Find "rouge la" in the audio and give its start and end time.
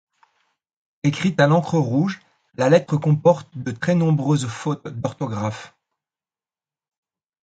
1.77-2.69